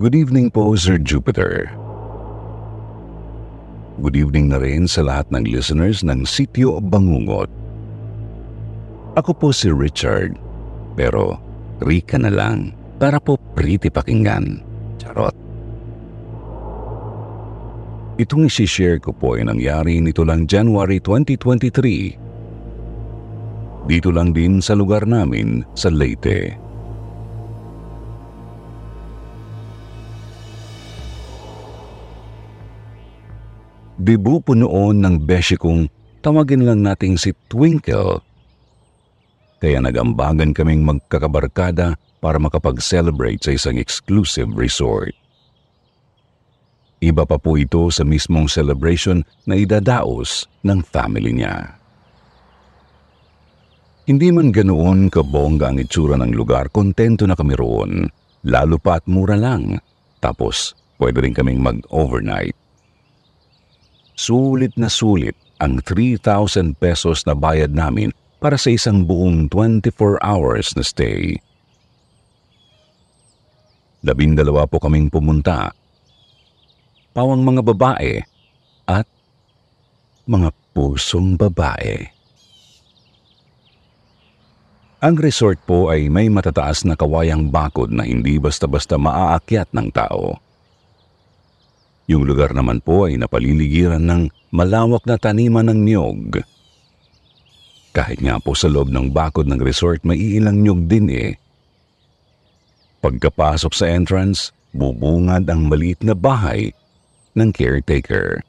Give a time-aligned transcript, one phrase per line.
[0.00, 1.68] Good evening po, Sir Jupiter.
[4.00, 7.52] Good evening na rin sa lahat ng listeners ng Sityo Bangungot.
[9.20, 10.40] Ako po si Richard,
[10.96, 11.36] pero
[11.84, 14.64] Rika na lang para po pretty pakinggan.
[14.96, 15.36] Charot.
[18.16, 22.16] Itong isi-share ko po ay nangyari nito lang January 2023.
[23.92, 26.71] Dito lang din sa lugar namin sa Leyte.
[34.02, 35.86] Debu po noon ng beshi kong
[36.26, 38.18] tawagin lang nating si Twinkle.
[39.62, 45.14] Kaya nagambagan kaming magkakabarkada para makapag-celebrate sa isang exclusive resort.
[46.98, 51.78] Iba pa po ito sa mismong celebration na idadaos ng family niya.
[54.10, 58.10] Hindi man ganoon kabongga ang itsura ng lugar, kontento na kami roon.
[58.50, 59.78] Lalo pa at mura lang.
[60.18, 62.61] Tapos, pwede rin kaming mag-overnight.
[64.22, 70.78] Sulit na sulit ang 3,000 pesos na bayad namin para sa isang buong 24 hours
[70.78, 71.42] na stay.
[74.06, 75.74] Labindalawa po kaming pumunta.
[77.10, 78.22] Pawang mga babae
[78.86, 79.10] at
[80.30, 82.06] mga pusong babae.
[85.02, 90.38] Ang resort po ay may matataas na kawayang bakod na hindi basta-basta maaakyat ng tao.
[92.12, 96.44] Yung lugar naman po ay napaliligiran ng malawak na taniman ng niyog.
[97.96, 101.32] Kahit nga po sa loob ng bakod ng resort may ilang niyog din eh.
[103.00, 106.76] Pagkapasok sa entrance, bubungad ang maliit na bahay
[107.32, 108.44] ng caretaker.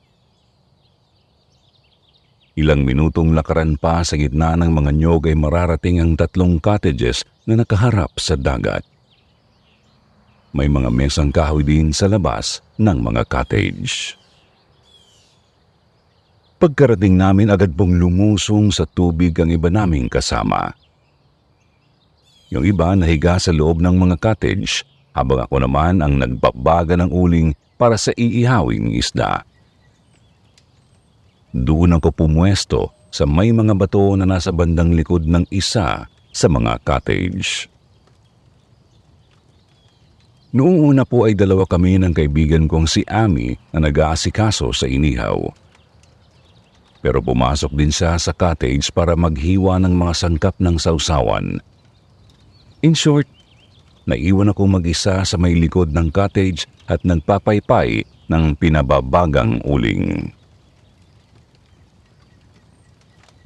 [2.60, 7.58] Ilang minutong lakaran pa sa gitna ng mga nyog ay mararating ang tatlong cottages na
[7.58, 8.84] nakaharap sa dagat.
[10.54, 14.14] May mga mesang kahoy din sa labas ng mga cottage.
[16.62, 20.78] Pagkarating namin agad pong lumusong sa tubig ang iba naming kasama.
[22.54, 24.86] Yung iba nahiga sa loob ng mga cottage
[25.18, 29.42] habang ako naman ang nagbabaga ng uling para sa iihawing isda.
[31.50, 36.78] Doon ako pumwesto sa may mga bato na nasa bandang likod ng isa sa mga
[36.86, 37.73] cottage.
[40.54, 45.50] Noong una po ay dalawa kami ng kaibigan kong si Ami na nag-aasikaso sa inihaw.
[47.02, 51.58] Pero pumasok din siya sa cottage para maghiwa ng mga sangkap ng sausawan.
[52.86, 53.26] In short,
[54.06, 60.30] naiwan ako mag-isa sa may likod ng cottage at nagpapaypay ng pinababagang uling.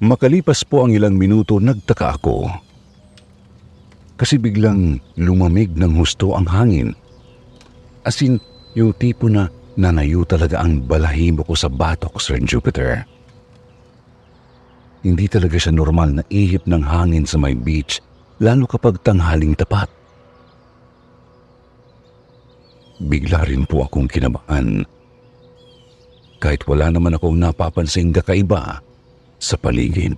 [0.04, 2.67] Makalipas po ang ilang minuto, nagtaka ako.
[4.18, 6.98] Kasi biglang lumamig ng husto ang hangin.
[8.02, 8.42] As in,
[8.74, 9.46] yung tipo na
[9.78, 13.06] nanayo talaga ang balahibo ko sa batok, Sir Jupiter.
[15.06, 18.02] Hindi talaga siya normal na ihip ng hangin sa may beach,
[18.42, 19.86] lalo kapag tanghaling tapat.
[22.98, 24.82] Bigla rin po akong kinabahan.
[26.42, 28.82] Kahit wala naman akong napapansing kakaiba,
[29.38, 30.18] sa paligid.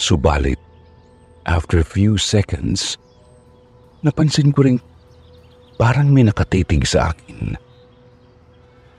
[0.00, 0.56] Subalit,
[1.44, 2.96] after a few seconds,
[4.04, 4.78] napansin ko rin
[5.76, 7.56] parang may nakatitig sa akin.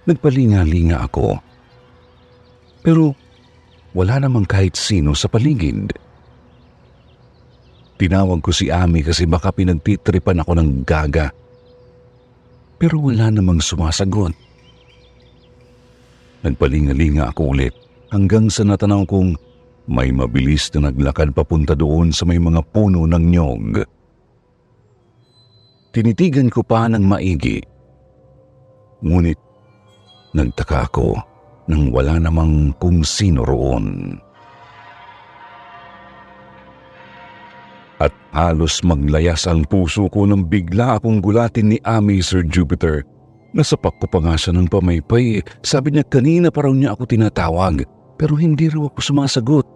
[0.06, 1.42] Nagpalinga-linga ako.
[2.86, 3.18] Pero
[3.98, 5.90] wala namang kahit sino sa paligid.
[7.96, 11.32] Tinawag ko si Ami kasi baka pinagtitripan ako ng gaga.
[12.76, 14.36] Pero wala namang sumasagot.
[16.46, 17.74] Nagpalingalinga ako ulit
[18.14, 19.34] hanggang sa natanaw kong
[19.86, 23.86] may mabilis na naglakad papunta doon sa may mga puno ng nyog.
[25.94, 27.64] Tinitigan ko pa ng maigi.
[29.06, 29.40] Ngunit
[30.36, 31.16] nagtaka ako
[31.72, 34.18] nang wala namang kung sino roon.
[37.96, 43.08] At halos maglayas ang puso ko nang bigla akong gulatin ni Ami Sir Jupiter
[43.56, 45.40] Nasapak ko pa nga siya ng pamaypay.
[45.64, 47.88] Sabi niya kanina pa niya ako tinatawag
[48.20, 49.68] pero hindi raw ako sumasagot.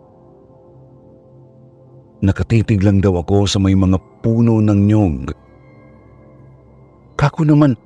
[2.20, 5.32] Nakatitig lang daw ako sa may mga puno ng nyog.
[7.16, 7.80] Kako naman,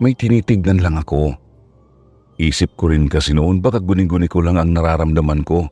[0.00, 1.36] may tinitignan lang ako.
[2.36, 5.68] Isip ko rin kasi noon baka guni-guni ko lang ang nararamdaman ko.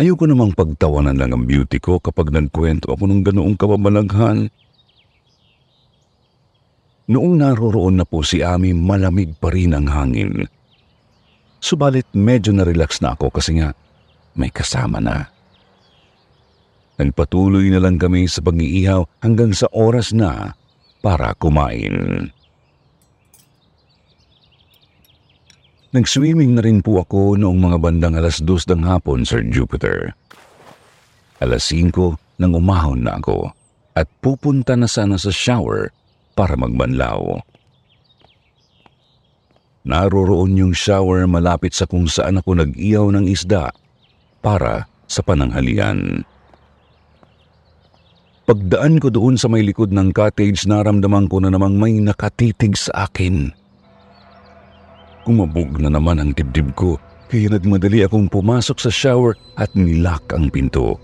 [0.00, 4.48] Ayoko namang pagtawanan lang ang beauty ko kapag nagkwento ako ng ganoong kababalaghan.
[7.12, 10.48] Noong naroroon na po si Ami, malamig pa rin ang hangin.
[11.60, 13.76] Subalit medyo na-relax na ako kasi nga
[14.32, 15.28] may kasama na.
[17.02, 20.54] Nagpatuloy na lang kami sa pag-iihaw hanggang sa oras na
[21.02, 22.30] para kumain.
[25.90, 30.14] Nag-swimming na rin po ako noong mga bandang alas dos ng hapon, Sir Jupiter.
[31.42, 31.90] Alas 5
[32.38, 33.50] nang umahon na ako
[33.98, 35.90] at pupunta na sana sa shower
[36.38, 37.42] para magbanlaw.
[39.82, 43.74] Naroroon yung shower malapit sa kung saan ako nag-iyaw ng isda
[44.38, 46.22] para sa pananghalian.
[48.42, 53.06] Pagdaan ko doon sa may likod ng cottage, naramdaman ko na namang may nakatitig sa
[53.06, 53.54] akin.
[55.22, 56.98] Kumabog na naman ang dibdib ko
[57.30, 60.98] kaya nagmadali akong pumasok sa shower at nilak ang pinto.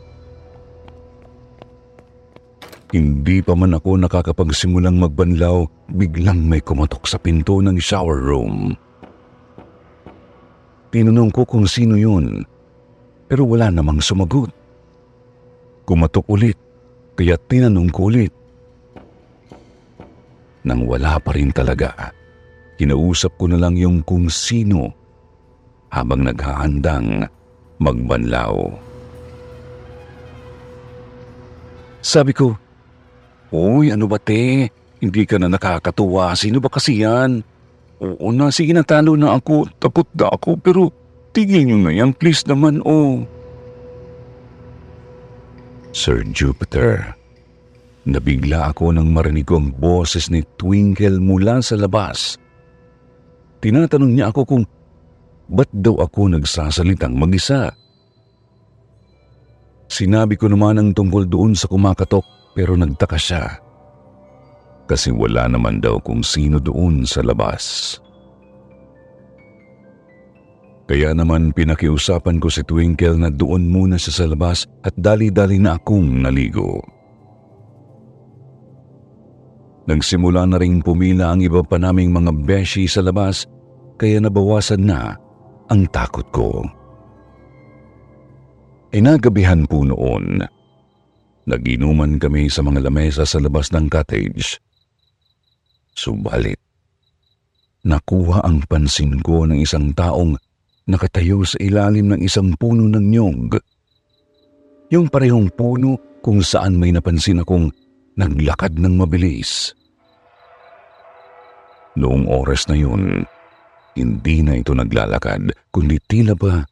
[2.92, 5.64] Hindi pa man ako nakakapagsimulang magbanlaw,
[5.94, 8.76] biglang may kumatok sa pinto ng shower room.
[10.92, 12.44] Tinanong ko kung sino yun,
[13.24, 14.52] pero wala namang sumagot.
[15.88, 16.56] Kumatok ulit,
[17.18, 18.30] kaya tinanong ko ulit.
[20.62, 22.14] Nang wala pa rin talaga,
[22.78, 24.94] Kinausap ko na lang yung kung sino
[25.90, 27.26] habang naghahandang
[27.82, 28.54] magbanlaw.
[31.98, 32.54] Sabi ko,
[33.50, 34.70] Uy, ano ba te?
[35.02, 36.38] Hindi ka na nakakatuwa.
[36.38, 37.42] Sino ba kasi yan?
[37.98, 39.66] Oo na, sige natalo na ako.
[39.82, 40.94] Tapot na ako, pero
[41.34, 42.14] tigil nyo na yan.
[42.14, 43.26] Please naman, oh.
[45.96, 47.16] Sir Jupiter,
[48.04, 52.36] nabigla ako nang marinig ko ang boses ni Twinkle mula sa labas.
[53.64, 54.64] Tinatanong niya ako kung
[55.48, 57.72] ba't daw ako nagsasalitang mag-isa.
[59.88, 63.44] Sinabi ko naman ang tungkol doon sa kumakatok pero nagtaka siya.
[64.84, 67.96] Kasi wala naman daw kung sino doon sa labas.
[70.88, 75.76] Kaya naman pinakiusapan ko si Twinkle na doon muna siya sa labas at dali-dali na
[75.76, 76.80] akong naligo.
[79.84, 83.44] Nagsimula na rin pumila ang iba pa naming mga beshi sa labas
[84.00, 85.12] kaya nabawasan na
[85.68, 86.64] ang takot ko.
[88.96, 90.40] Inagabihan po noon.
[91.44, 94.56] Naginuman kami sa mga lamesa sa labas ng cottage.
[95.92, 96.60] Subalit,
[97.84, 100.36] nakuha ang pansin ko ng isang taong
[100.88, 103.60] nakatayo sa ilalim ng isang puno ng nyog.
[104.88, 107.68] Yung parehong puno kung saan may napansin akong
[108.16, 109.76] naglakad ng mabilis.
[111.94, 113.28] Noong oras na yun,
[113.92, 116.64] hindi na ito naglalakad, kundi tila ba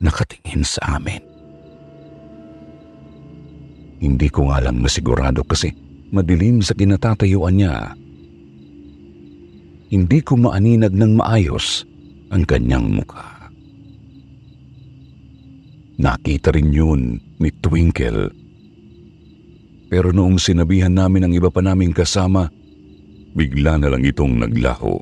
[0.00, 1.20] nakatingin sa amin.
[4.00, 5.72] Hindi ko nga lang masigurado kasi
[6.12, 7.92] madilim sa kinatatayuan niya.
[9.88, 11.86] Hindi ko maaninag ng maayos
[12.30, 13.50] ang kanyang mukha.
[15.96, 18.28] Nakita rin yun ni Twinkle.
[19.86, 22.52] Pero noong sinabihan namin ang iba pa naming kasama,
[23.32, 25.00] bigla na lang itong naglaho.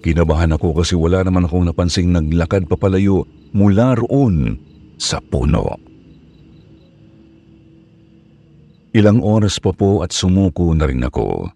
[0.00, 4.56] Kinabahan ako kasi wala naman akong napansing naglakad papalayo mula roon
[4.96, 5.76] sa puno.
[8.96, 11.52] Ilang oras pa po at sumuko na rin ako.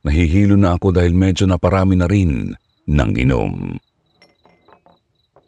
[0.00, 2.56] Nahihilo na ako dahil medyo naparami na rin
[2.88, 3.76] ng inom.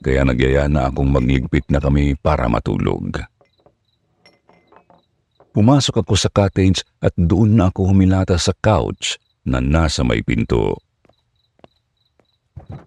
[0.03, 3.23] Kaya nagyaya na akong magligpit na kami para matulog.
[5.53, 10.81] Pumasok ako sa cottage at doon na ako humilata sa couch na nasa may pinto.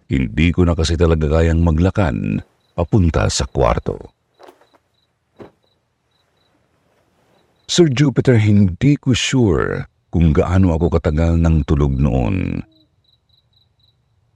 [0.10, 2.41] Hindi ko na kasi talaga kayang maglakan
[2.77, 3.98] papunta sa kwarto.
[7.65, 12.63] Sir Jupiter, hindi ko sure kung gaano ako katagal ng tulog noon.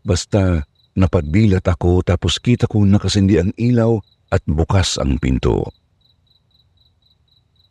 [0.03, 0.67] Basta
[0.99, 3.95] napadbilat ako tapos kita ko nakasindi ang ilaw
[4.27, 5.71] at bukas ang pinto.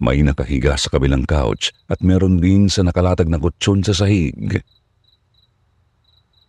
[0.00, 4.56] May nakahiga sa kabilang couch at meron din sa nakalatag na kutsyon sa sahig.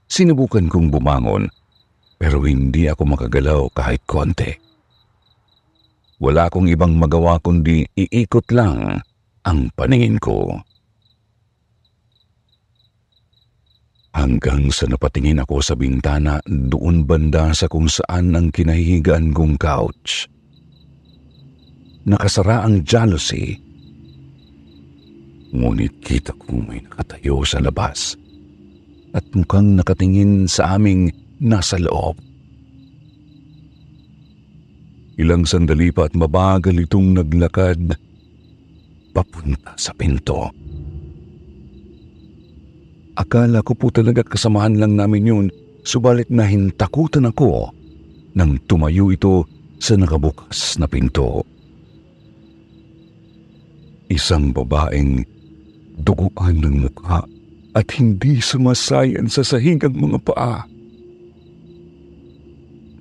[0.07, 1.51] Sinubukan kong bumangon
[2.15, 4.55] pero hindi ako makagalaw kahit konti.
[6.23, 9.03] Wala akong ibang magawa kundi iikot lang
[9.43, 10.63] ang paningin ko.
[14.19, 20.27] Hanggang sa napatingin ako sa bintana doon banda sa kung saan ang kinahihigaan kong couch.
[22.03, 23.55] Nakasara ang jealousy.
[25.55, 28.19] Ngunit kita ko may nakatayo sa labas
[29.15, 32.19] at mukhang nakatingin sa aming nasa loob.
[35.15, 37.95] Ilang sandali pa at mabagal itong naglakad
[39.15, 40.51] papunta sa pinto.
[43.19, 45.45] Akala ko po talaga kasamahan lang namin yun,
[45.83, 47.67] subalit nahintakutan ako
[48.31, 49.43] nang tumayo ito
[49.75, 51.43] sa nakabukas na pinto.
[54.07, 55.27] Isang babaeng
[55.99, 57.27] duguan ng mukha
[57.75, 60.63] at hindi sumasayan sa sahig ang mga paa.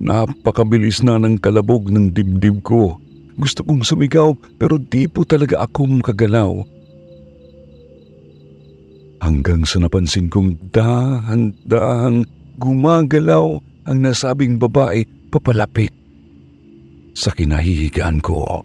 [0.03, 2.99] Napakabilis na ng kalabog ng dibdib ko.
[3.39, 6.78] Gusto kong sumigaw pero di po talaga ako makagalaw.
[9.19, 12.23] Hanggang sa napansin kong dahan-dahang
[12.59, 13.59] gumagalaw
[13.91, 15.91] ang nasabing babae papalapit
[17.19, 18.63] sa kinahihigaan ko.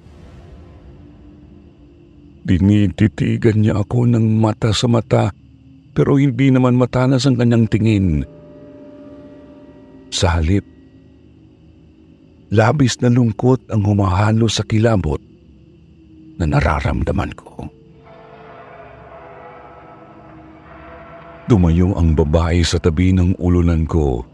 [2.44, 5.32] Dinititigan niya ako ng mata sa mata
[5.94, 8.08] pero hindi naman matanas ang kanyang tingin.
[10.14, 10.66] Sa halip,
[12.54, 15.22] labis na lungkot ang humahalo sa kilabot
[16.38, 17.66] na nararamdaman ko.
[21.54, 24.26] Tumayo ang babae sa tabi ng ulunan ko.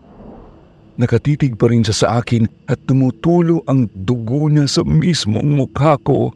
[0.95, 6.31] Nakatitig pa rin siya sa akin at tumutulo ang dugo niya sa mismong mukha ko.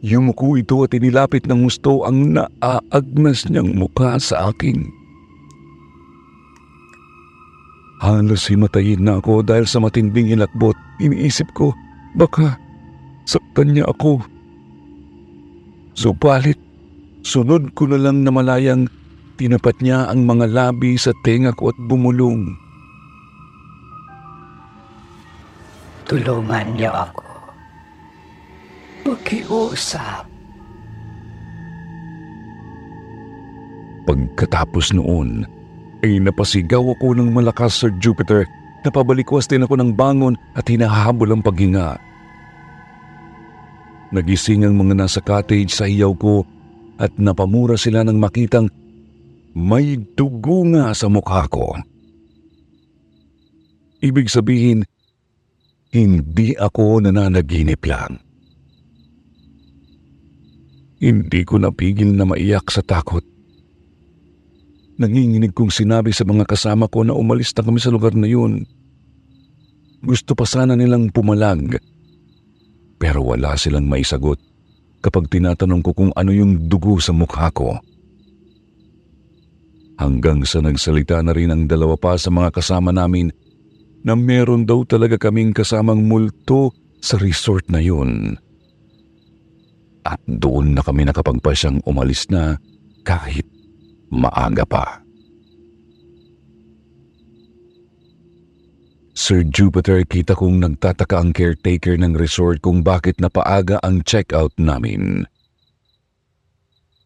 [0.00, 4.88] Yumuko ito at inilapit ng gusto ang naaagnas niyang mukha sa akin.
[8.00, 10.80] Halos himatayin na ako dahil sa matinding ilakbot.
[10.96, 11.76] Iniisip ko,
[12.16, 12.56] baka
[13.28, 14.24] saktan niya ako.
[15.92, 16.56] Subalit,
[17.22, 18.86] sunod ko na lang na malayang
[19.38, 22.58] tinapat niya ang mga labi sa tenga ko at bumulong.
[26.08, 27.24] Tulungan niyo ako.
[29.06, 30.24] Pakiusap.
[34.08, 35.44] Pagkatapos noon,
[36.00, 38.48] ay napasigaw ako ng malakas Sir Jupiter.
[38.88, 42.00] Napabalikwas din ako ng bangon at hinahabol ang paghinga.
[44.08, 46.48] Nagising ang mga nasa cottage sa hiyaw ko
[46.98, 48.66] at napamura sila nang makitang
[49.54, 51.78] may dugo nga sa mukha ko.
[53.98, 54.86] Ibig sabihin,
[55.94, 58.22] hindi ako nananaginip lang.
[60.98, 63.22] Hindi ko napigil na maiyak sa takot.
[64.98, 68.66] Nanginginig kong sinabi sa mga kasama ko na umalis na kami sa lugar na yun.
[70.02, 71.78] Gusto pa sana nilang pumalag.
[72.98, 74.47] Pero wala silang maisagot
[75.02, 77.78] kapag tinatanong ko kung ano yung dugo sa mukha ko.
[79.98, 83.34] Hanggang sa nagsalita na rin ang dalawa pa sa mga kasama namin
[84.06, 86.70] na meron daw talaga kaming kasamang multo
[87.02, 88.38] sa resort na yun.
[90.06, 92.56] At doon na kami nakapagpasyang umalis na
[93.02, 93.44] kahit
[94.14, 95.07] maaga pa.
[99.18, 105.26] Sir Jupiter, kita kong nagtataka ang caretaker ng resort kung bakit napaaga ang check-out namin.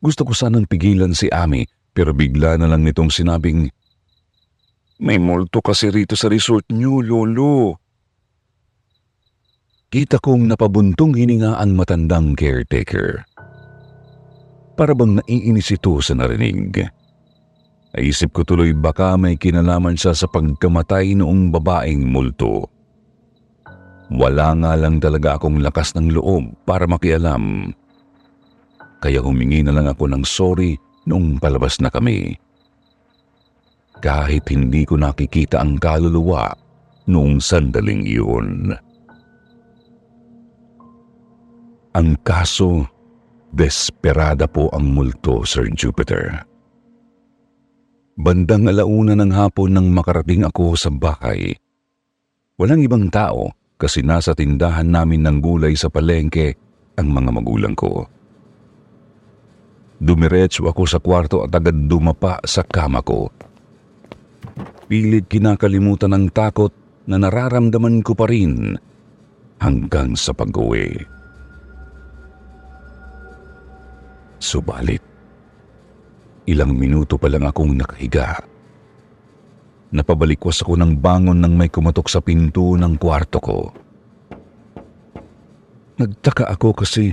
[0.05, 1.65] Gusto ko sanang pigilan si Ami
[1.97, 3.73] pero bigla na lang nitong sinabing,
[5.01, 7.81] May multo kasi rito sa resort niyo, Lolo.
[9.89, 13.25] Kita kong napabuntong hininga ang matandang caretaker
[14.77, 16.93] para bang naiinis ito sa narinig.
[17.93, 22.69] Naisip ko tuloy baka may kinalaman siya sa pagkamatay noong babaeng multo.
[24.13, 27.73] Wala nga lang talaga akong lakas ng loob para makialam.
[29.01, 32.37] Kaya humingi na lang ako ng sorry noong palabas na kami.
[34.01, 36.49] Kahit hindi ko nakikita ang kaluluwa
[37.09, 38.73] noong sandaling iyon.
[41.93, 42.89] Ang kaso
[43.53, 46.41] Desperada po ang multo, Sir Jupiter.
[48.13, 51.57] Bandang alauna ng hapon nang makarating ako sa bahay.
[52.61, 56.53] Walang ibang tao kasi nasa tindahan namin ng gulay sa palengke
[57.01, 58.05] ang mga magulang ko.
[59.97, 63.33] Dumiretso ako sa kwarto at agad dumapa sa kama ko.
[64.93, 66.75] Pilit kinakalimutan ng takot
[67.09, 68.77] na nararamdaman ko pa rin
[69.57, 71.01] hanggang sa pag-uwi.
[74.43, 75.01] Subalit,
[76.49, 78.43] ilang minuto pa lang akong nakahiga.
[79.93, 83.59] Napabalikwas ako ng bangon nang may kumatok sa pinto ng kwarto ko.
[86.01, 87.13] Nagtaka ako kasi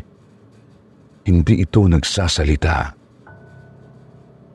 [1.28, 2.96] hindi ito nagsasalita.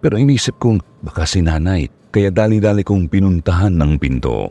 [0.01, 4.49] Pero inisip kong baka si nanay kaya dali-dali kong pinuntahan ng pinto.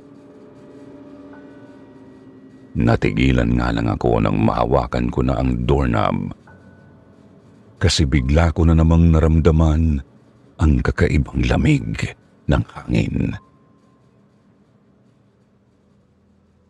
[2.74, 6.34] Natigilan nga lang ako nang mahawakan ko na ang doorknob.
[7.78, 10.13] Kasi bigla ko na namang naramdaman
[10.62, 11.86] ang kakaibang lamig
[12.50, 13.34] ng hangin.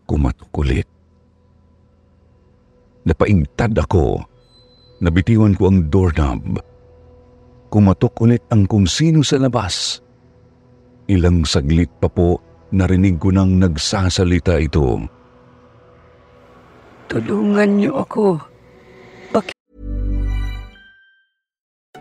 [0.08, 0.88] Kumatok ulit.
[3.04, 4.24] Napaigtad ako.
[5.04, 6.62] Nabitiwan ko ang doorknob.
[7.68, 10.00] Kumatok ulit ang kung sino sa labas.
[11.10, 12.40] Ilang saglit pa po
[12.72, 15.04] narinig ko nang nagsasalita ito.
[17.12, 18.53] Tulungan niyo ako.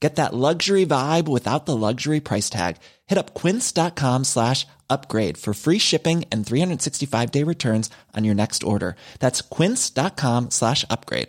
[0.00, 2.80] Get that luxury vibe without the luxury price tag.
[3.06, 8.64] Hit up quince.com slash upgrade for free shipping and 365 day returns on your next
[8.64, 8.96] order.
[9.20, 11.28] That's quince.com slash upgrade.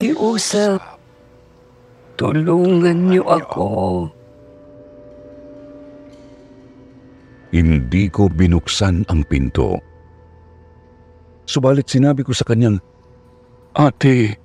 [0.00, 0.80] Iusap.
[2.16, 3.68] Tulungan niyo ako.
[7.52, 9.76] Hindi ko binuksan ang pinto.
[11.44, 12.80] Subalit sinabi ko sa kanyang,
[13.76, 14.40] Ate,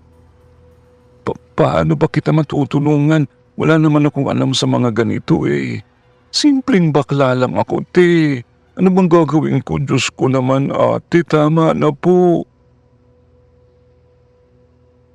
[1.26, 3.26] pa- paano ba kita matutulungan?
[3.58, 5.82] Wala naman akong alam sa mga ganito eh.
[6.30, 8.44] Simpleng bakla lang ako, te.
[8.76, 9.80] Ano bang gagawin ko?
[9.80, 12.44] Diyos ko naman, ate, tama na po.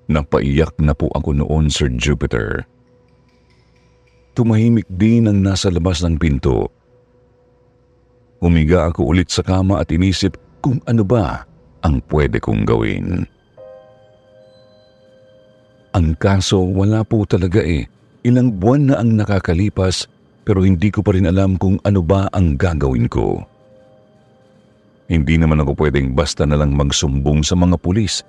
[0.08, 2.64] Napaiyak na po ako noon, Sir Jupiter.
[4.32, 6.72] Tumahimik din ang nasa labas ng pinto.
[8.40, 11.44] Humiga ako ulit sa kama at inisip kung ano ba
[11.84, 13.28] ang pwede kong gawin.
[15.90, 17.90] Ang kaso wala po talaga eh.
[18.22, 20.06] Ilang buwan na ang nakakalipas
[20.46, 23.42] pero hindi ko pa rin alam kung ano ba ang gagawin ko.
[25.10, 28.22] Hindi naman ako pwedeng basta na lang magsumbong sa mga pulis.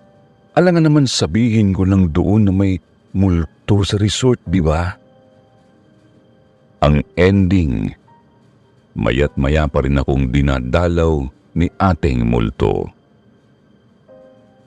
[0.57, 2.81] Alangan naman sabihin ko lang doon na may
[3.13, 4.97] multo sa resort, di ba?
[6.81, 7.93] Ang ending,
[8.97, 11.21] mayat maya pa rin akong dinadalaw
[11.53, 12.89] ni ating multo.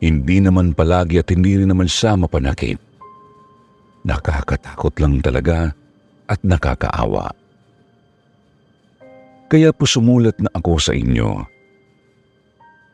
[0.05, 2.77] Hindi naman palagi at hindi rin naman siya mapanakit.
[4.05, 5.73] Nakakatakot lang talaga
[6.29, 7.33] at nakakaawa.
[9.49, 11.49] Kaya po sumulat na ako sa inyo.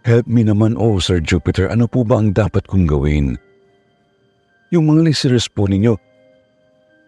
[0.06, 3.34] Help me naman oh Sir Jupiter, ano po ba ang dapat kong gawin?
[4.70, 5.98] Yung mga listeners po ninyo,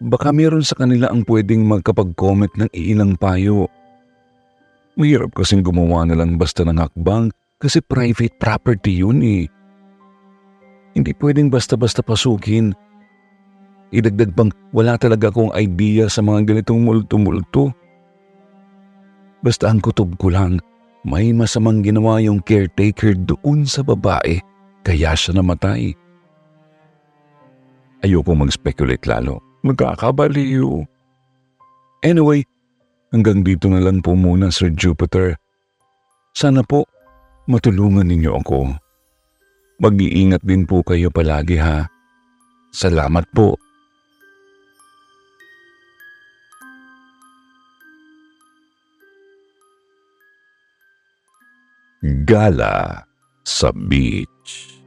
[0.03, 3.71] baka meron sa kanila ang pwedeng magkapag-comment ng iilang payo.
[4.99, 9.47] Mahirap kasing gumawa na lang basta ng hakbang kasi private property yun eh.
[10.93, 12.73] Hindi pwedeng basta-basta pasukin.
[13.93, 17.73] Idagdag pang wala talaga akong idea sa mga ganitong multo-multo.
[19.45, 20.57] Basta ang kutob ko lang,
[21.05, 24.39] may masamang ginawa yung caretaker doon sa babae
[24.87, 25.93] kaya siya namatay.
[28.03, 29.39] Ayoko mag-speculate lalo.
[29.63, 30.83] Magkakabaliw.
[32.03, 32.43] Anyway,
[33.15, 35.39] hanggang dito na lang po muna Sir Jupiter.
[36.35, 36.83] Sana po
[37.47, 38.82] matulungan ninyo ako.
[39.83, 41.83] Mag-iingat din po kayo palagi ha.
[42.71, 43.59] Salamat po.
[52.23, 53.03] Gala
[53.43, 54.79] sa beach.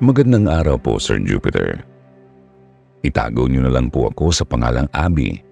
[0.00, 1.84] Magandang araw po, Sir Jupiter.
[3.04, 5.45] Itago niyo na lang po ako sa pangalang Abby.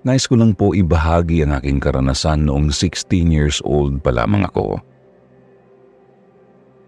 [0.00, 4.80] Nais ko lang po ibahagi ang aking karanasan noong 16 years old pa lamang ako.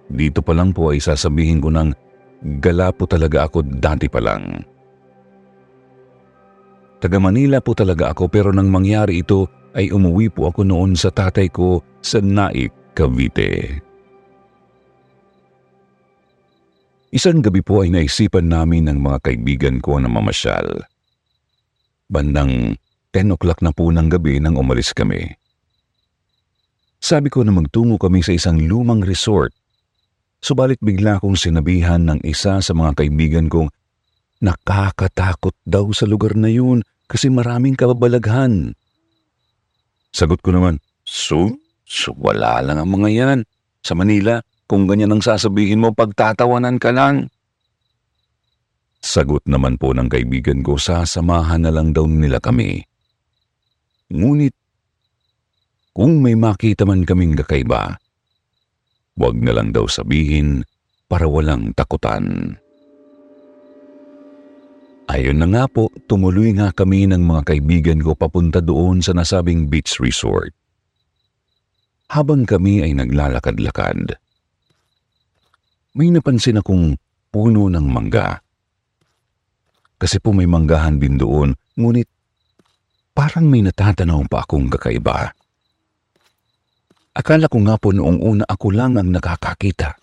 [0.09, 1.93] Dito pa lang po ay sasabihin ko ng
[2.61, 4.65] gala po talaga ako dati pa lang.
[7.05, 9.45] Taga Manila po talaga ako pero nang mangyari ito
[9.77, 13.81] ay umuwi po ako noon sa tatay ko sa Naik, Cavite.
[17.13, 20.89] Isang gabi po ay naisipan namin ng mga kaibigan ko na mamasyal.
[22.09, 22.81] Bandang
[23.13, 25.37] 10 o'clock na po ng gabi nang umalis kami.
[26.97, 29.53] Sabi ko na magtungo kami sa isang lumang resort.
[30.43, 33.71] Subalit bigla kong sinabihan ng isa sa mga kaibigan kong
[34.43, 38.75] nakakatakot daw sa lugar na yun kasi maraming kababalaghan.
[40.11, 43.39] Sagot ko naman, So, so wala lang ang mga yan.
[43.83, 44.39] Sa Manila,
[44.71, 47.29] kung ganyan ang sasabihin mo, pagtatawanan ka lang.
[49.03, 52.87] Sagot naman po ng kaibigan ko, sasamahan na lang daw nila kami.
[54.13, 54.53] Ngunit,
[55.97, 57.97] kung may makita man kaming kakaiba,
[59.17, 60.69] wag na lang daw sabihin
[61.09, 62.57] para walang takutan.
[65.09, 69.69] Ayun na nga po, tumuloy nga kami ng mga kaibigan ko papunta doon sa nasabing
[69.69, 70.53] beach resort.
[72.13, 74.17] Habang kami ay naglalakad-lakad,
[75.97, 76.97] may napansin akong
[77.33, 78.41] puno ng mangga.
[79.97, 82.09] Kasi po may manggahan din doon, ngunit
[83.13, 85.33] parang may natatanaw pa akong kakaiba.
[87.13, 90.01] Akala ko nga po noong una ako lang ang nakakakita.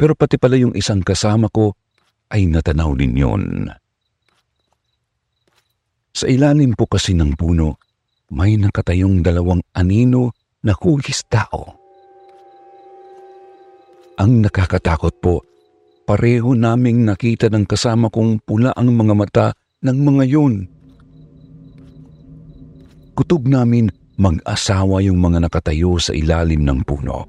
[0.00, 1.76] Pero pati pala yung isang kasama ko
[2.32, 3.68] ay natanaw din yon.
[6.16, 7.76] Sa ilalim po kasi ng puno,
[8.32, 10.32] may nakatayong dalawang anino
[10.64, 11.76] na hugis tao.
[14.20, 15.44] Ang nakakatakot po,
[16.08, 19.46] pareho naming nakita ng kasama kong pula ang mga mata
[19.84, 20.79] ng mga yun.
[23.14, 27.24] Kutob namin mag-asawa yung mga nakatayo sa ilalim ng puno.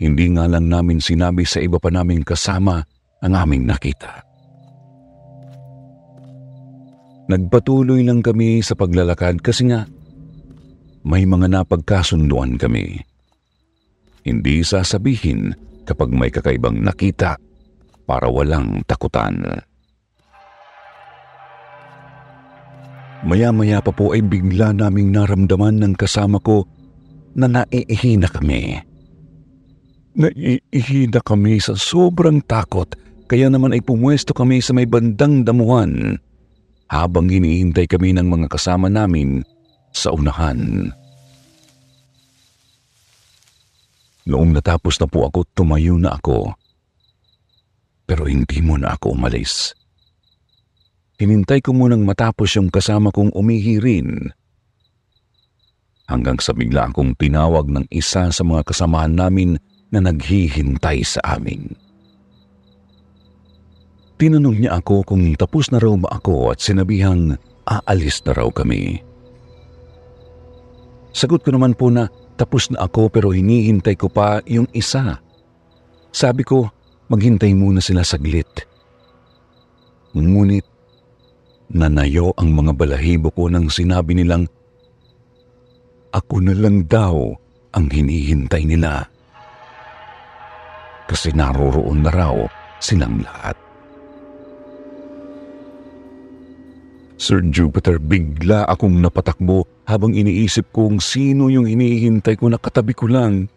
[0.00, 2.80] Hindi nga lang namin sinabi sa iba pa naming kasama
[3.20, 4.24] ang aming nakita.
[7.28, 9.86] Nagpatuloy lang kami sa paglalakad kasi nga
[11.06, 13.00] may mga napagkasunduan kami.
[14.24, 15.54] Hindi sasabihin
[15.88, 17.40] kapag may kakaibang nakita
[18.04, 19.62] para walang takutan.
[23.20, 26.64] Maya-maya pa po ay bigla naming naramdaman ng kasama ko
[27.36, 28.80] na naiihi na kami.
[30.16, 32.88] Naiihi na kami sa sobrang takot
[33.30, 36.18] kaya naman ay pumwesto kami sa may bandang damuhan
[36.90, 39.46] habang hinihintay kami ng mga kasama namin
[39.94, 40.90] sa unahan.
[44.26, 46.54] Noong natapos na po ako, tumayo na ako.
[48.10, 49.79] Pero hindi mo na ako umalis.
[51.20, 54.32] Hinintay ko munang matapos yung kasama kong umihi rin.
[56.08, 59.60] Hanggang sa bigla akong tinawag ng isa sa mga kasamahan namin
[59.92, 61.76] na naghihintay sa amin.
[64.16, 67.36] Tinanong niya ako kung tapos na raw ba ako at sinabihang
[67.68, 69.04] aalis na raw kami.
[71.12, 72.08] Sagot ko naman po na
[72.40, 75.20] tapos na ako pero hinihintay ko pa yung isa.
[76.16, 76.72] Sabi ko,
[77.12, 78.48] maghintay muna sila saglit.
[80.16, 80.69] Ngunit,
[81.70, 84.46] nanayo ang mga balahibo ko nang sinabi nilang,
[86.10, 87.30] ako na lang daw
[87.70, 89.06] ang hinihintay nila.
[91.06, 92.34] Kasi naroroon na raw
[92.82, 93.54] silang lahat.
[97.20, 103.06] Sir Jupiter, bigla akong napatakbo habang iniisip kong sino yung hinihintay ko na katabi ko
[103.12, 103.52] lang.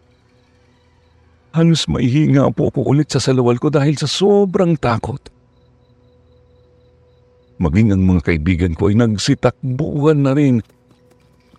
[1.55, 5.21] Halos maihinga po ako ulit sa salawal ko dahil sa sobrang takot.
[7.63, 10.59] Maging ang mga kaibigan ko ay nagsitakbuhan na rin.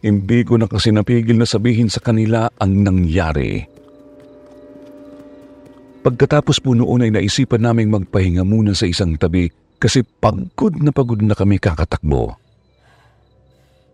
[0.05, 3.65] Hindi ko na kasi napigil na sabihin sa kanila ang nangyari.
[6.05, 9.49] Pagkatapos po noon ay naisipan naming magpahinga muna sa isang tabi
[9.81, 12.37] kasi pagod na pagod na kami kakatakbo.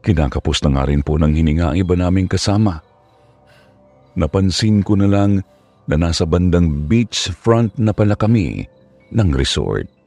[0.03, 2.83] Kinakapos na nga rin po ng hininga ang iba naming kasama.
[4.19, 5.47] Napansin ko na lang
[5.87, 8.67] na nasa bandang beach front na pala kami
[9.15, 10.00] ng resort.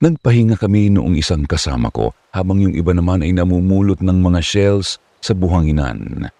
[0.00, 4.96] Nagpahinga kami noong isang kasama ko habang yung iba naman ay namumulot ng mga shells
[5.20, 6.32] sa buhanginan.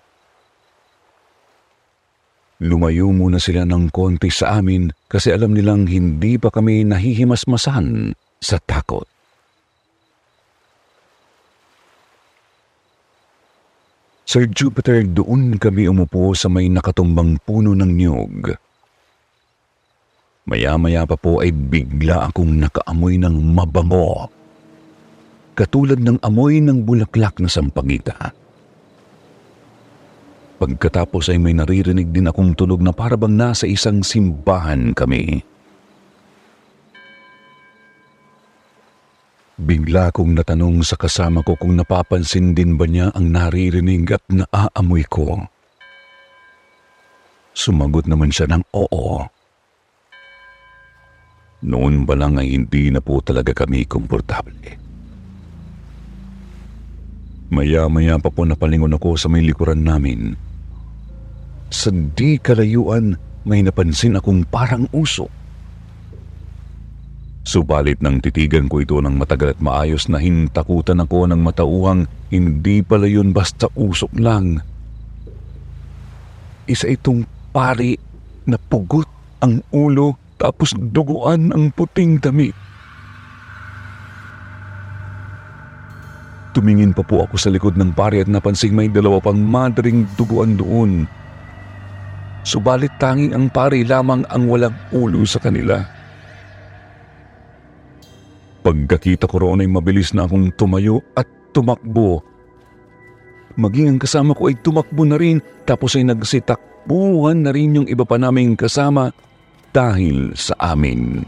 [2.65, 8.57] Lumayo muna sila ng konti sa amin kasi alam nilang hindi pa kami nahihimasmasan sa
[8.65, 9.05] takot.
[14.25, 18.57] Sir Jupiter, doon kami umupo sa may nakatumbang puno ng niyog.
[20.51, 24.27] Maya-maya pa po ay bigla akong nakaamoy ng mabango.
[25.55, 28.35] Katulad ng amoy ng bulaklak na sampagita.
[30.59, 35.47] Pagkatapos ay may naririnig din akong tunog na parabang nasa isang simbahan kami.
[39.55, 45.07] Bigla kong natanong sa kasama ko kung napapansin din ba niya ang naririnig at naaamoy
[45.07, 45.47] ko.
[47.55, 49.40] Sumagot naman siya ng oo.
[51.61, 54.81] Noon pa lang ay hindi na po talaga kami komportable.
[57.51, 60.39] Maya-maya pa po napalingon ako sa may likuran namin.
[61.69, 65.29] Sa di kalayuan, may napansin akong parang usok.
[67.45, 72.81] Subalit nang titigan ko ito ng matagal at maayos na hintakutan ako ng matauhang hindi
[72.85, 74.63] pala yun basta usok lang.
[76.71, 77.99] Isa itong pari
[78.47, 79.09] na pugot
[79.43, 82.57] ang ulo tapos duguan ang puting damit.
[86.57, 90.59] Tumingin pa po ako sa likod ng pari at napansing may dalawa pang madaring duguan
[90.59, 91.07] doon.
[92.43, 95.79] Subalit tanging ang pari lamang ang walang ulo sa kanila.
[98.65, 102.25] Pagkakita ko roon ay mabilis na akong tumayo at tumakbo.
[103.61, 108.03] Maging ang kasama ko ay tumakbo na rin tapos ay nagsitakbuhan na rin yung iba
[108.03, 109.15] pa naming kasama
[109.71, 111.23] dahil sa amin.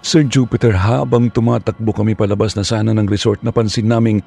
[0.00, 4.24] Sir Jupiter, habang tumatakbo kami palabas na sana ng resort, napansin naming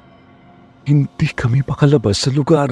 [0.86, 2.70] hindi kami pakalabas sa lugar.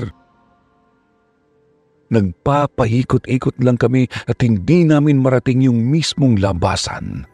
[2.12, 7.24] Nagpapahikot-ikot lang kami at hindi namin marating yung mismong labasan.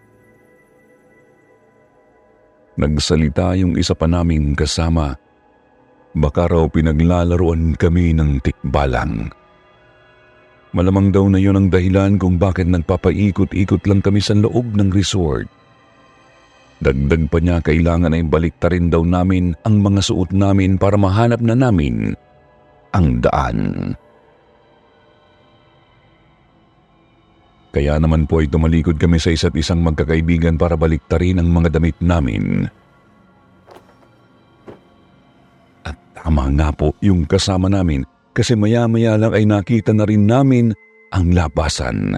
[2.79, 5.18] Nagsalita yung isa pa naming kasama.
[6.14, 9.35] Baka raw pinaglalaruan kami ng tikbalang.
[10.76, 15.48] Malamang daw na yun ang dahilan kung bakit nagpapaikot-ikot lang kami sa loob ng resort.
[16.78, 21.57] Dagdag pa niya kailangan ay baliktarin daw namin ang mga suot namin para mahanap na
[21.57, 22.12] namin
[22.92, 23.59] ang daan.
[27.72, 31.96] Kaya naman po ay tumalikod kami sa isa't isang magkakaibigan para baliktarin ang mga damit
[32.00, 32.68] namin.
[35.85, 38.04] At tama nga po yung kasama namin
[38.38, 40.70] kasi maya-maya lang ay nakita na rin namin
[41.11, 42.14] ang labasan.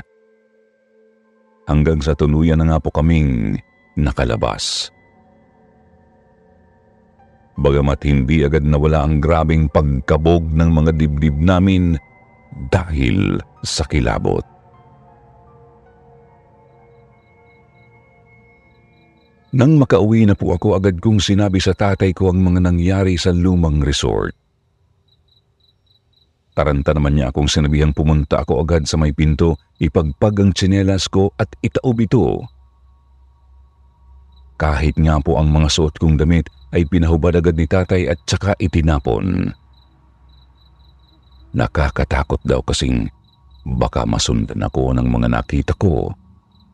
[1.64, 3.56] Hanggang sa tuluyan na nga po kaming
[3.96, 4.92] nakalabas.
[7.56, 11.96] Bagamat hindi agad nawala ang grabing pagkabog ng mga dibdib namin
[12.68, 14.44] dahil sa kilabot.
[19.56, 23.32] Nang makauwi na po ako agad kong sinabi sa tatay ko ang mga nangyari sa
[23.32, 24.36] lumang resort.
[26.54, 31.30] Taranta naman niya akong sinabihang pumunta ako agad sa may pinto, ipagpag ang tsinelas ko
[31.38, 32.44] at itaob ito
[34.60, 38.52] kahit nga po ang mga suot kong damit ay pinahubad agad ni tatay at saka
[38.60, 39.56] itinapon.
[41.56, 43.08] Nakakatakot daw kasing
[43.64, 46.12] baka masundan ako ng mga nakita ko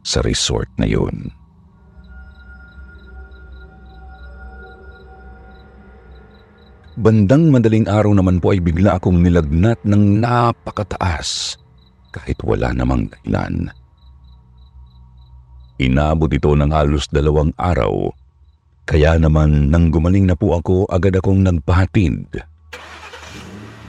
[0.03, 1.31] sa resort na yun.
[6.97, 11.61] Bandang madaling araw naman po ay bigla akong nilagnat ng napakataas
[12.09, 13.69] kahit wala namang dahilan.
[15.77, 18.09] Inabot ito ng halos dalawang araw.
[18.89, 22.41] Kaya naman nang gumaling na po ako, agad akong nagpahatid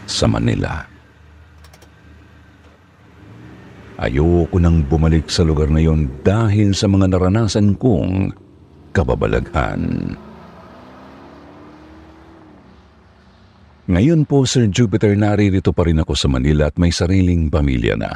[0.04, 0.84] sa Manila.
[4.04, 8.36] Ayoko nang bumalik sa lugar na yon dahil sa mga naranasan kong
[8.92, 10.12] kababalaghan.
[13.88, 18.12] Ngayon po, Sir Jupiter, naririto pa rin ako sa Manila at may sariling pamilya na.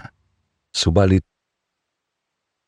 [0.68, 1.24] Subalit,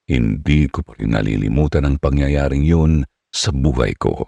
[0.07, 4.23] hindi ko pa rin nalilimutan ang pangyayaring yun sa buhay ko.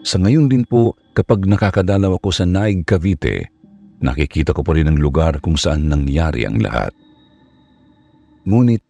[0.00, 3.52] Sa ngayon din po, kapag nakakadalaw ako sa Naig, Cavite,
[4.00, 6.96] nakikita ko pa rin ang lugar kung saan nangyari ang lahat.
[8.48, 8.80] Ngunit,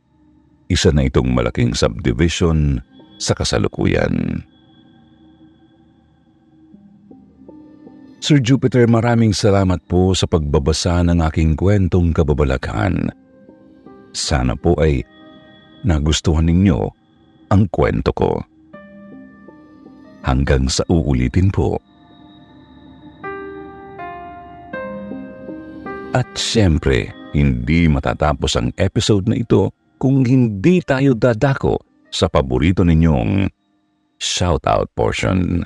[0.70, 2.78] isa na itong malaking subdivision
[3.18, 4.46] sa kasalukuyan.
[8.20, 13.08] Sir Jupiter, maraming salamat po sa pagbabasa ng aking kwentong kababalaghan
[14.10, 15.06] sana po ay
[15.86, 16.80] nagustuhan ninyo
[17.50, 18.30] ang kwento ko.
[20.20, 21.80] Hanggang sa uulitin po.
[26.12, 31.80] At siyempre, hindi matatapos ang episode na ito kung hindi tayo dadako
[32.10, 33.48] sa paborito ninyong
[34.20, 35.64] shoutout portion.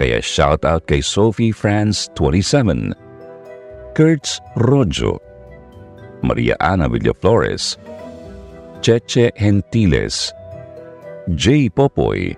[0.00, 2.96] Kaya shoutout kay Sophie France 27
[3.92, 5.20] Kurtz Rojo,
[6.24, 7.76] Maria Ana Villaflores,
[8.80, 10.32] Cheche Gentiles,
[11.36, 11.68] J.
[11.68, 12.32] Popoy,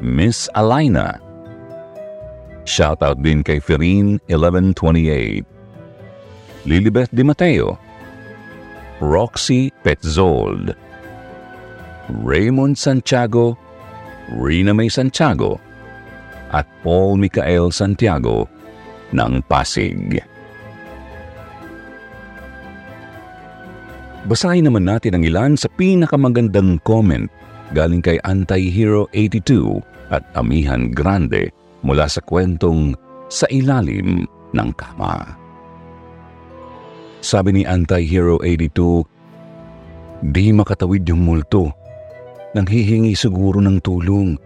[0.00, 1.20] Miss Alina.
[2.64, 5.44] Shoutout din kay Ferine 1128,
[6.64, 7.76] Lilibeth Di Mateo,
[9.04, 10.72] Roxy Petzold,
[12.24, 13.60] Raymond Santiago,
[14.32, 15.60] Rina May Santiago,
[16.50, 18.46] at Paul Micael Santiago
[19.14, 20.18] ng Pasig.
[24.28, 27.26] Basahin naman natin ang ilan sa pinakamagandang comment
[27.72, 29.80] galing kay Anti-Hero82
[30.12, 31.48] at Amihan Grande
[31.80, 32.94] mula sa kwentong
[33.30, 35.38] Sa Ilalim ng Kama.
[37.22, 38.80] Sabi ni Anti-Hero82,
[40.20, 41.72] Di makatawid yung multo.
[42.52, 44.36] Nang hihingi siguro ng tulong.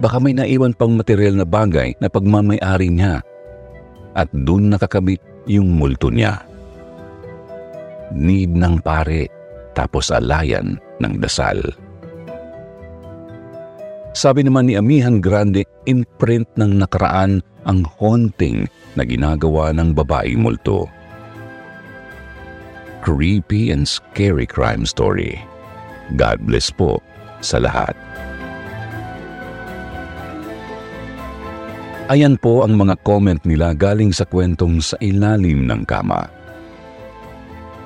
[0.00, 3.20] Baka may naiwan pang material na bagay na pagmamayari niya.
[4.16, 6.40] At dun nakakabit yung multo niya.
[8.10, 9.28] Need ng pare,
[9.76, 11.60] tapos alayan ng dasal.
[14.10, 18.66] Sabi naman ni Amihan Grande, imprint ng nakaraan ang haunting
[18.98, 20.90] na ginagawa ng babae multo.
[23.06, 25.38] Creepy and scary crime story.
[26.18, 26.98] God bless po
[27.38, 27.94] sa lahat.
[32.10, 36.26] Ayan po ang mga comment nila galing sa kwentong sa ilalim ng kama.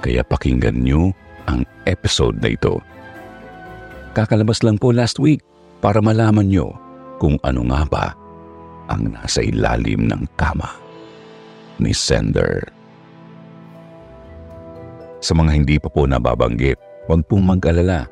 [0.01, 1.13] Kaya pakinggan nyo
[1.45, 2.81] ang episode na ito.
[4.17, 5.45] Kakalabas lang po last week
[5.85, 6.73] para malaman nyo
[7.21, 8.07] kung ano nga ba
[8.89, 10.73] ang nasa ilalim ng kama
[11.77, 12.65] ni Sender.
[15.21, 16.81] Sa mga hindi pa po nababanggit,
[17.13, 18.09] huwag pong mag-alala.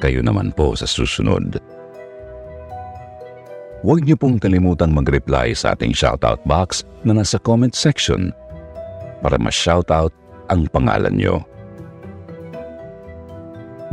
[0.00, 1.77] Kayo naman po sa susunod.
[3.78, 8.34] Huwag niyo pong kalimutang mag-reply sa ating shoutout box na nasa comment section
[9.22, 10.10] para ma-shoutout
[10.50, 11.46] ang pangalan niyo.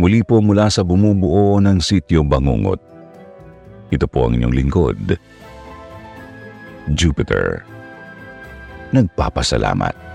[0.01, 2.81] Muli po mula sa bumubuo ng sityo Bangungot.
[3.93, 4.99] Ito po ang inyong lingkod,
[6.97, 7.61] Jupiter.
[8.89, 10.14] Nagpapasalamat.